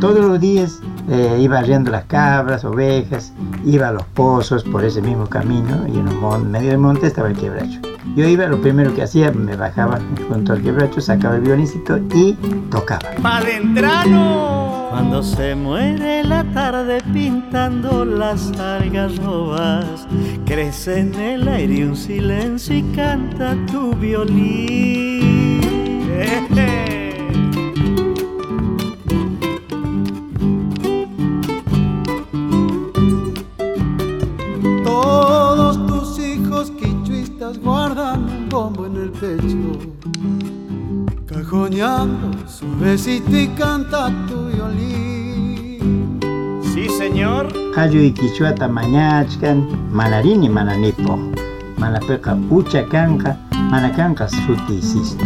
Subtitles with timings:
[0.00, 3.32] todos los días eh, iba arriendo las cabras, ovejas,
[3.64, 7.28] iba a los pozos por ese mismo camino y en un medio del monte estaba
[7.28, 7.80] el quebracho.
[8.14, 12.32] Yo iba, lo primero que hacía, me bajaba junto al quebracho, sacaba el violincito y
[12.70, 13.10] tocaba.
[13.22, 14.86] ¡Palentrano!
[14.90, 20.08] Cuando se muere la tarde pintando las algarrobas,
[20.46, 25.60] crece en el aire un silencio y canta tu violín.
[39.20, 39.78] Pecho,
[41.26, 46.18] cajoneando su besito y canta tu violín.
[46.74, 47.48] Sí, señor.
[47.76, 51.18] Ayu y quichuata mañachkan, manarini mananipo,
[51.78, 53.38] manapeca ucha canca,
[53.70, 55.24] manacanca sutisisto.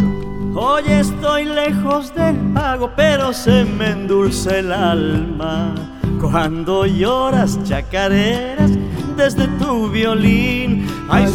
[0.55, 5.73] Hoy estoy lejos del pago, pero se me endulce el alma
[6.19, 8.71] cuando lloras chacareras
[9.21, 10.87] desde tu violín.
[11.07, 11.25] Ay,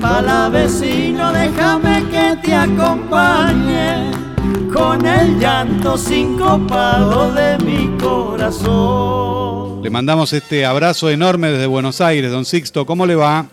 [0.00, 4.12] para la vecino, déjame que te acompañe
[4.72, 9.82] con el llanto sincopado de mi corazón.
[9.82, 12.86] Le mandamos este abrazo enorme desde Buenos Aires, don Sixto.
[12.86, 13.46] ¿Cómo le va?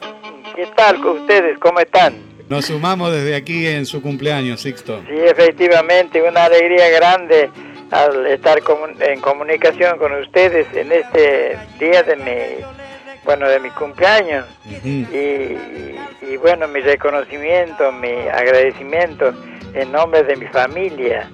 [0.56, 1.58] ¿Qué tal con ustedes?
[1.58, 2.14] ¿Cómo están?
[2.50, 5.02] Nos sumamos desde aquí en su cumpleaños, Sixto.
[5.08, 7.50] Sí, efectivamente, una alegría grande
[7.90, 8.62] al estar
[9.00, 12.81] en comunicación con ustedes en este día de mi,
[13.24, 14.46] bueno, de mi cumpleaños.
[14.66, 19.34] y, bueno, mi reconocimiento, mi agradecimiento
[19.74, 21.30] en nombre de mi familia.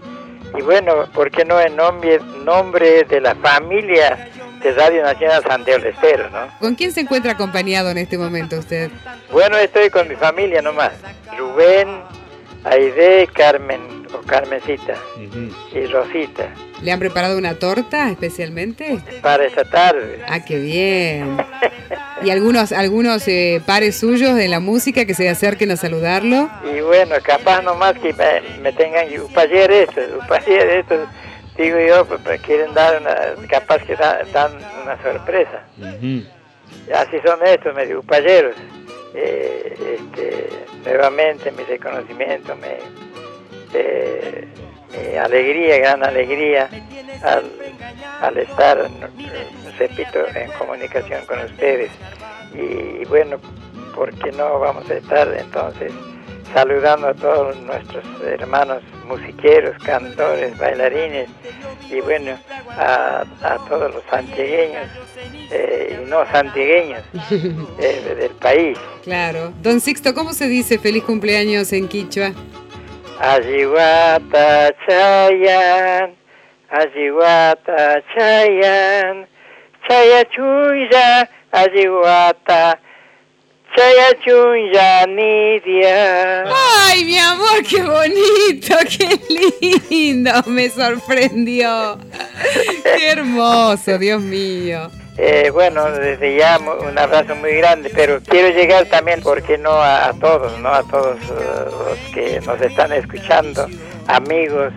[0.58, 4.30] Y bueno, ¿por qué no en nombre, nombre de la familia
[4.62, 6.48] de Radio Nacional Santiago del Estero, ¿no?
[6.60, 8.90] ¿Con quién se encuentra acompañado en este momento usted?
[9.32, 10.94] Bueno, estoy con mi familia nomás.
[11.38, 11.88] Rubén,
[12.64, 14.96] Aide, Carmen o Carmencita
[15.74, 16.50] y Rosita.
[16.82, 19.00] ¿Le han preparado una torta especialmente?
[19.22, 20.22] Para esta tarde.
[20.28, 21.38] Ah, qué bien.
[22.24, 26.50] ¿Y algunos algunos eh, pares suyos de la música que se acerquen a saludarlo?
[26.76, 28.14] Y bueno, capaz nomás que
[28.62, 30.96] me, tengan un taller esto, un taller esto
[31.58, 33.16] digo yo, pues, pues, quieren dar una,
[33.48, 34.52] capaz que dan,
[34.84, 35.64] una sorpresa.
[36.94, 38.56] Así son estos medio payeros.
[39.20, 40.48] Eh, este,
[40.86, 42.54] nuevamente mi reconocimiento,
[43.74, 44.48] eh,
[44.94, 46.70] mi, alegría, gran alegría
[48.22, 48.88] al, estar,
[49.80, 51.90] repito, en comunicación con ustedes.
[52.54, 53.40] Y, y bueno,
[53.96, 55.92] ¿por qué no vamos a estar entonces?
[56.54, 61.30] Saludando a todos nuestros hermanos musiqueros, cantores, bailarines
[61.90, 62.38] y bueno,
[62.70, 63.26] a,
[63.70, 64.88] todos los santigueños
[65.52, 67.04] eh, y no santigueños
[67.80, 68.78] eh, del país.
[69.04, 69.54] Claro.
[69.62, 72.32] Don Sixto, ¿cómo se dice feliz cumpleaños en Quichua?
[73.20, 76.16] Ayiguata Chayan,
[76.70, 79.28] Ayiguata Chayan,
[79.88, 82.80] Chayachuya, Ayiguata
[86.52, 92.00] Ay, mi amor, qué bonito, qué lindo, me sorprendió.
[92.84, 94.90] Qué hermoso, Dios mío.
[95.20, 100.12] Eh, bueno, desde ya un abrazo muy grande, pero quiero llegar también, porque no a,
[100.20, 103.68] todos, no a todos uh, los que nos están escuchando,
[104.08, 104.74] amigos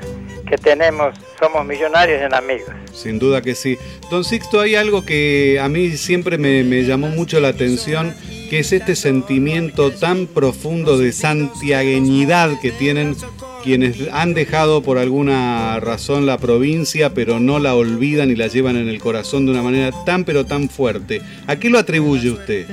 [0.47, 2.71] que tenemos, somos millonarios en amigos.
[2.93, 3.79] Sin duda que sí.
[4.11, 8.15] Don Sixto, hay algo que a mí siempre me, me llamó mucho la atención
[8.51, 13.15] que es este sentimiento tan profundo de santiagueñidad que tienen
[13.63, 18.75] quienes han dejado por alguna razón la provincia, pero no la olvidan y la llevan
[18.75, 21.23] en el corazón de una manera tan pero tan fuerte.
[21.47, 22.67] ¿A qué lo atribuye usted?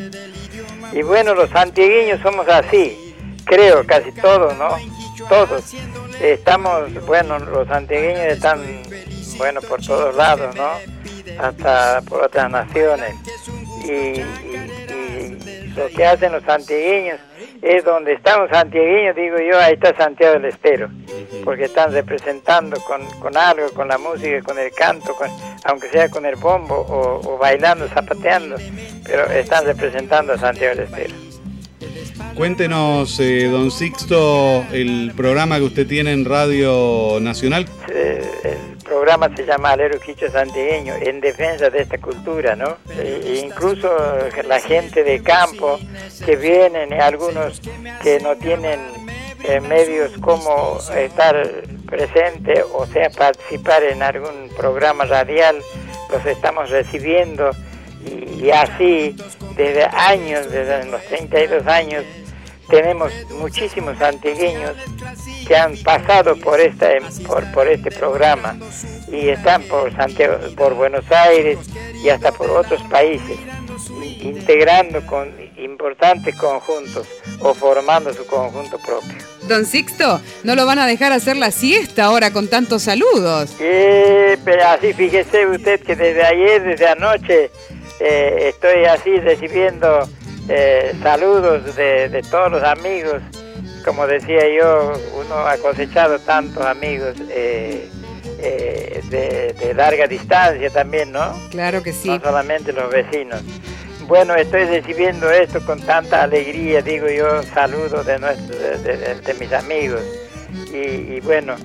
[0.94, 2.98] Y bueno, los santiagueños somos así,
[3.46, 4.70] creo, casi todos, ¿no?
[5.30, 5.76] Todos.
[6.20, 8.62] Estamos, bueno, los santiagueños están,
[9.38, 10.70] bueno, por todos lados, ¿no?
[11.40, 13.14] Hasta por otras naciones.
[13.84, 14.47] y
[15.78, 17.20] lo que hacen los antigueños
[17.62, 20.90] es donde están los antigueños, digo yo, ahí está Santiago del Estero,
[21.44, 25.16] porque están representando con, algo, con la música, con el canto,
[25.66, 28.56] aunque sea con el bombo o, bailando, zapateando,
[29.06, 31.14] pero están representando a Santiago del Estero.
[32.35, 37.66] Cuéntenos, eh, don Sixto, el programa que usted tiene en Radio Nacional.
[38.44, 42.78] el programa se llama Alero Quicho Santigueño, en defensa de esta cultura, ¿no?
[42.90, 43.88] E incluso
[44.47, 45.79] la gente de campo
[46.26, 47.61] que vienen, algunos
[48.02, 48.79] que no tienen
[49.44, 51.35] eh, medios como estar
[51.85, 55.58] presente, o sea, participar en algún programa radial,
[56.11, 57.52] los estamos recibiendo
[58.03, 59.16] y, así
[59.55, 62.03] desde años, desde los 32 años,
[62.69, 64.73] tenemos muchísimos antigueños
[65.47, 66.87] que han pasado por esta
[67.25, 68.58] por, por este programa
[69.11, 71.59] y están por Santiago, por Buenos Aires
[72.03, 73.37] y hasta por otros países
[74.22, 77.08] integrando con importantes conjuntos
[77.40, 79.17] o formando su conjunto propio.
[79.47, 83.55] Don Sixto, ¿no lo van a dejar hacer la siesta ahora con tantos saludos?
[83.59, 87.52] Eh, pero así fíjese usted que desde ayer, desde anoche,
[87.99, 90.08] eh, estoy así recibiendo
[90.49, 93.22] eh, saludos de, todos los amigos.
[93.85, 97.90] Como decía yo, uno ha cosechado tantos amigos eh,
[99.09, 101.34] de, de, larga distancia también, ¿no?
[101.52, 102.09] Claro que sí.
[102.09, 103.41] No solamente los vecinos.
[104.08, 110.02] Bueno, estoy recibiendo esto con tanta alegría, digo yo, saludo de, de, mis amigos.
[110.72, 111.55] Y, bueno,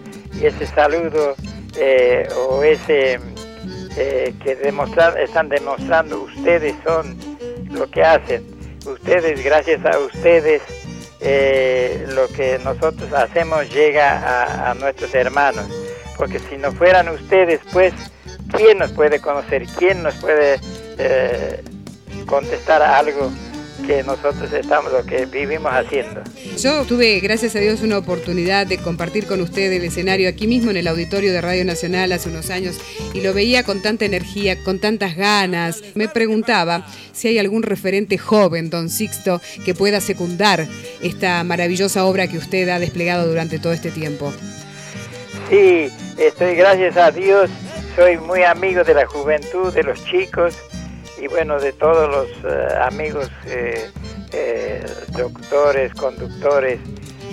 [0.43, 1.37] ese saludo
[1.76, 3.20] eh, o ese
[3.96, 7.17] eh, que demostrar, están demostrando ustedes son
[7.70, 8.44] lo que hacen.
[8.84, 10.62] Ustedes, gracias a ustedes,
[11.20, 15.67] eh, lo que nosotros hacemos llega a, a nuestros hermanos.
[16.17, 17.94] Porque si no fueran ustedes, pues,
[18.56, 19.67] ¿quién nos puede conocer?
[19.79, 20.61] ¿Quién nos puede
[22.26, 23.31] contestar algo
[23.82, 26.23] que nosotros estamos, lo que vivimos haciendo.
[26.58, 30.70] Yo tuve, gracias a Dios, una oportunidad de compartir con usted el escenario aquí mismo
[30.70, 32.79] en el auditorio de Radio Nacional hace unos años
[33.12, 35.82] y lo veía con tanta energía, con tantas ganas.
[35.94, 40.67] Me preguntaba si hay algún referente joven, don Sixto, que pueda secundar
[41.02, 44.32] esta maravillosa obra que usted ha desplegado durante todo este tiempo.
[45.50, 45.88] Sí,
[46.19, 47.50] estoy, gracias a Dios,
[47.96, 50.56] soy muy amigo de la juventud, de los chicos
[51.22, 53.88] y bueno, de todos los eh, amigos eh,
[54.32, 56.80] eh, doctores, conductores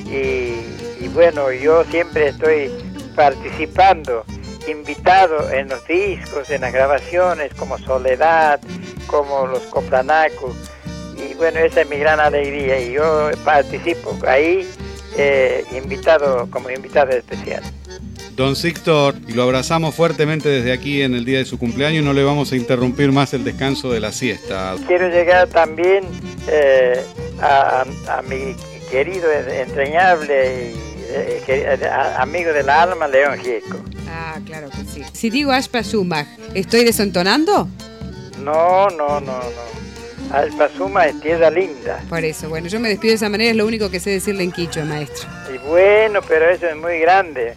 [0.05, 2.69] y, bueno, yo siempre estoy
[3.15, 4.23] participando,
[4.67, 8.59] invitado en los discos, en las grabaciones como Soledad,
[9.07, 10.55] como los Coplanacos
[11.17, 14.69] y bueno, esa es mi gran alegría y yo participo ahí
[15.75, 17.63] invitado como invitado especial.
[18.39, 22.13] Don Sixto, y lo abrazamos fuertemente desde aquí en el día de su cumpleaños, no
[22.13, 24.77] le vamos a interrumpir más el descanso de la siesta.
[24.87, 26.05] Quiero llegar también
[26.47, 27.03] eh,
[27.41, 27.83] a,
[28.29, 28.55] mi
[28.89, 30.75] querido, entrañable y
[31.09, 33.83] eh, amigo del alma, León Gieco.
[34.07, 35.03] Ah, claro que sí.
[35.11, 37.67] Si digo Aspa Sumag, ¿estoy desentonando?
[38.41, 40.33] No, no, no, no.
[40.33, 42.01] Aspa Sumag es tierra linda.
[42.07, 44.45] Por eso, bueno, yo me despido de esa manera, es lo único que sé decirle
[44.45, 45.27] en Quicho, maestro.
[45.53, 47.55] Y bueno, pero eso es muy grande.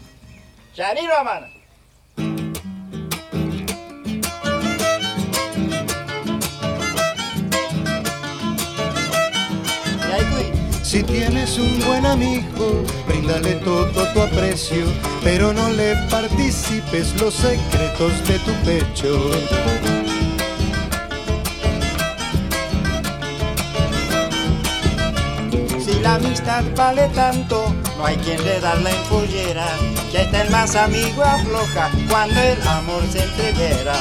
[10.83, 14.85] Si tienes un buen amigo, bríndale todo tu aprecio,
[15.23, 20.02] pero no le participes los secretos de tu pecho.
[26.15, 29.67] Amistad vale tanto, no hay quien le da la empollera,
[30.11, 33.95] que hasta el más amigo afloja cuando el amor se entreviera.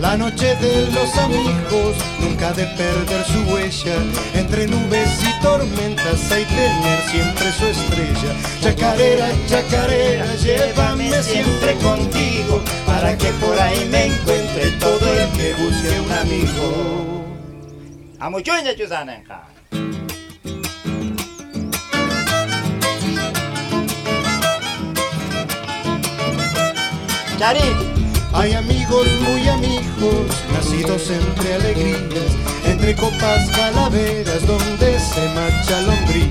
[0.00, 3.96] La noche de los amigos nunca de perder su huella.
[4.34, 8.34] Entre nubes y tormentas hay tener siempre su estrella.
[8.60, 14.33] Chacarera, chacarera, llévame siempre contigo para que por ahí me encuentre
[15.64, 17.24] busque un amigo.
[27.38, 27.94] Charit.
[28.32, 32.32] Hay amigos muy amigos, nacidos entre alegrías,
[32.64, 36.24] entre copas calaveras donde se marcha lombría.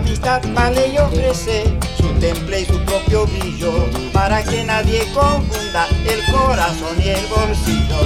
[0.00, 1.64] Amistad vale y ofrece
[1.96, 3.72] su temple y su propio brillo,
[4.12, 8.00] para que nadie confunda el corazón y el bolsillo.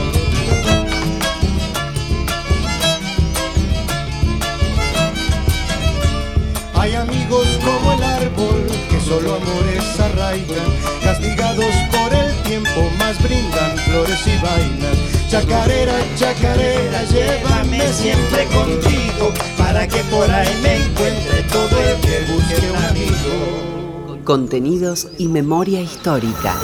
[6.74, 10.70] Hay amigos como el árbol que solo amores arraigan,
[11.02, 15.03] castigados por el tiempo, más brindan flores y vainas.
[15.28, 22.70] Chacarera, chacarera, llévame siempre contigo, para que por ahí me encuentre todo el que busque
[22.70, 24.24] un amigo.
[24.24, 26.54] Contenidos y memoria histórica.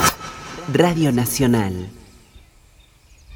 [0.71, 1.89] Radio Nacional.